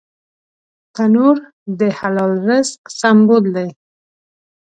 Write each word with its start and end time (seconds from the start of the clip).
تنور 0.95 1.37
د 1.79 1.81
حلال 1.99 2.33
رزق 2.47 2.79
سمبول 2.99 3.45
دی 3.55 3.69